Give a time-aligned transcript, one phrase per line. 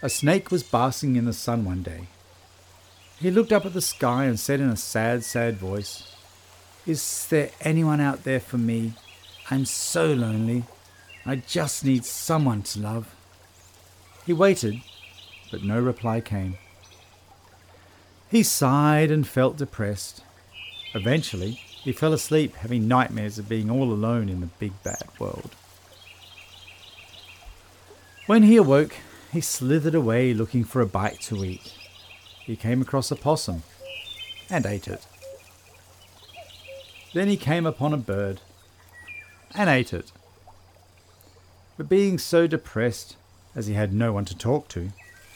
[0.00, 2.06] A snake was basking in the sun one day.
[3.18, 6.14] He looked up at the sky and said in a sad, sad voice,
[6.86, 8.92] Is there anyone out there for me?
[9.50, 10.64] I'm so lonely.
[11.26, 13.14] I just need someone to love.
[14.24, 14.82] He waited,
[15.50, 16.58] but no reply came.
[18.30, 20.22] He sighed and felt depressed.
[20.94, 25.56] Eventually, he fell asleep, having nightmares of being all alone in the big bad world.
[28.26, 28.94] When he awoke,
[29.32, 31.74] he slithered away looking for a bite to eat.
[32.40, 33.62] He came across a possum
[34.48, 35.06] and ate it.
[37.12, 38.40] Then he came upon a bird
[39.54, 40.12] and ate it.
[41.76, 43.16] But being so depressed,
[43.54, 44.90] as he had no one to talk to,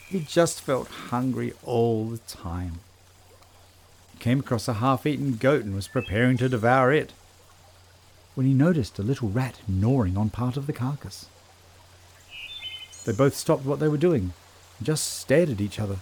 [0.09, 2.81] he just felt hungry all the time.
[4.13, 7.13] He came across a half eaten goat and was preparing to devour it
[8.35, 11.27] when he noticed a little rat gnawing on part of the carcass.
[13.05, 14.33] They both stopped what they were doing
[14.79, 15.97] and just stared at each other.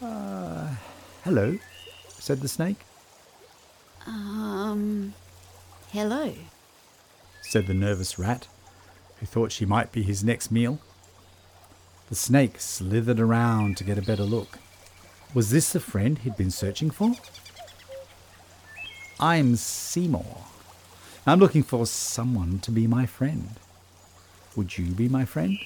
[0.00, 0.74] Uh,
[1.24, 1.58] hello,
[2.08, 2.78] said the snake.
[4.06, 5.14] Um,
[5.90, 6.34] hello,
[7.40, 8.48] said the nervous rat,
[9.20, 10.80] who thought she might be his next meal.
[12.08, 14.58] The snake slithered around to get a better look.
[15.34, 17.12] Was this the friend he'd been searching for?
[19.18, 20.44] I'm Seymour.
[21.26, 23.50] I'm looking for someone to be my friend.
[24.56, 25.58] Would you be my friend?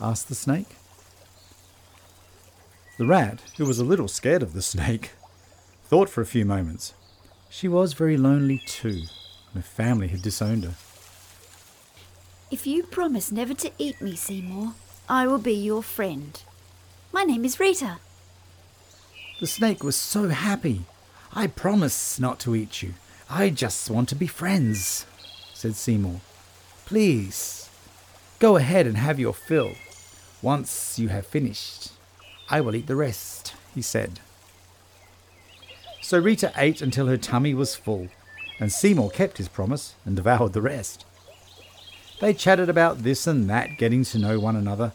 [0.00, 0.68] asked the snake.
[2.98, 5.10] The rat, who was a little scared of the snake,
[5.84, 6.94] thought for a few moments.
[7.50, 9.02] She was very lonely too,
[9.52, 10.74] and her family had disowned her.
[12.50, 14.74] if you promise never to eat me, Seymour,
[15.08, 16.40] I will be your friend.
[17.12, 17.98] My name is Rita.
[19.40, 20.82] The snake was so happy.
[21.34, 22.94] I promise not to eat you.
[23.28, 25.06] I just want to be friends,
[25.54, 26.20] said Seymour.
[26.84, 27.68] Please,
[28.42, 29.70] go ahead and have your fill.
[30.42, 31.92] Once you have finished,
[32.50, 34.18] I will eat the rest, he said.
[36.00, 38.08] So Rita ate until her tummy was full,
[38.58, 41.04] and Seymour kept his promise and devoured the rest.
[42.20, 44.90] They chatted about this and that, getting to know one another,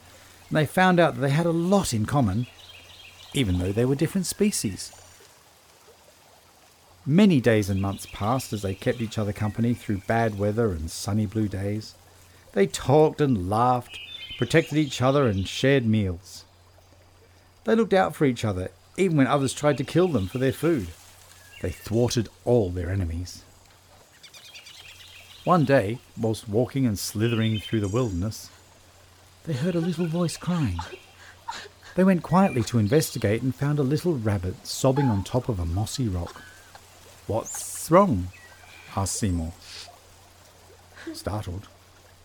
[0.49, 2.47] and they found out that they had a lot in common,
[3.33, 4.91] even though they were different species.
[7.05, 10.91] Many days and months passed as they kept each other company through bad weather and
[10.91, 11.95] sunny blue days.
[12.53, 13.99] They talked and laughed,
[14.37, 16.45] protected each other, and shared meals.
[17.65, 20.53] They looked out for each other, even when others tried to kill them for their
[20.53, 20.87] food.
[21.61, 23.43] They thwarted all their enemies.
[25.43, 28.49] One day, whilst walking and slithering through the wilderness,
[29.45, 30.77] they heard a little voice crying.
[31.95, 35.65] They went quietly to investigate and found a little rabbit sobbing on top of a
[35.65, 36.41] mossy rock.
[37.27, 38.27] What's wrong?
[38.95, 39.53] asked Seymour.
[41.13, 41.67] Startled,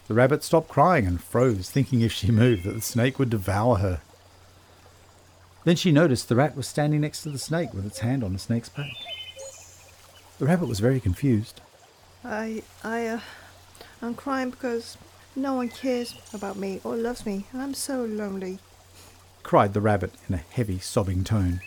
[0.09, 3.77] the rabbit stopped crying and froze, thinking if she moved that the snake would devour
[3.77, 4.01] her.
[5.65, 8.33] Then she noticed the rat was standing next to the snake with its hand on
[8.33, 8.91] the snake's back.
[10.39, 11.61] The rabbit was very confused.
[12.25, 13.21] I, I, uh,
[14.01, 14.97] I'm crying because
[15.37, 17.47] no one cares about me or loves me.
[17.55, 18.59] I'm so lonely.
[19.45, 21.61] cried the rabbit in a heavy, sobbing tone.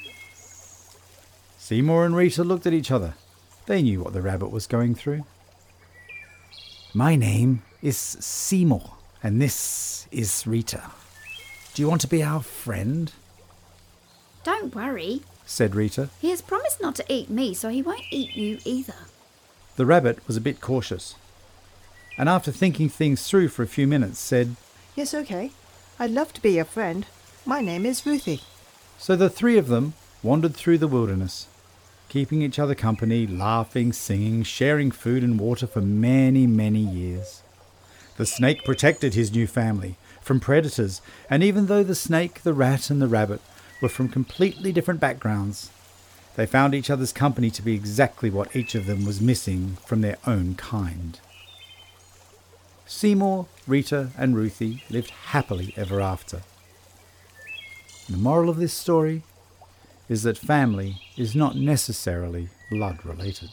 [1.57, 3.15] Seymour and Rita looked at each other.
[3.65, 5.23] They knew what the rabbit was going through.
[6.97, 10.91] My name is Seymour, and this is Rita.
[11.73, 13.11] Do you want to be our friend?
[14.45, 15.23] Don't worry.
[15.45, 16.07] said Rita.
[16.21, 18.95] He has promised not to eat me, so he won't eat you either.
[19.75, 21.15] The rabbit was a bit cautious,
[22.17, 24.55] and after thinking things through for a few minutes, said,
[24.95, 25.51] Yes, okay.
[25.99, 27.05] I'd love to be your friend.
[27.45, 28.39] My name is Ruthie.
[28.97, 31.47] So the three of them wandered through the wilderness,
[32.09, 37.41] keeping each other company, laughing, singing, sharing food and water for many, many years.
[38.17, 42.89] The snake protected his new family from predators, and even though the snake, the rat,
[42.89, 43.41] and the rabbit
[43.81, 45.69] were from completely different backgrounds,
[46.35, 50.01] they found each other's company to be exactly what each of them was missing from
[50.01, 51.19] their own kind.
[52.85, 56.41] Seymour, Rita, and Ruthie lived happily ever after.
[58.09, 59.23] The moral of this story
[60.07, 63.49] is that family is not necessarily blood related.